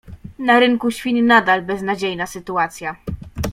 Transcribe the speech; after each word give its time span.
Na 0.39 0.59
rynku 0.59 0.91
świń 0.91 1.21
nadal 1.21 1.61
beznadziejna 1.61 2.27
sytuacja. 2.27 2.95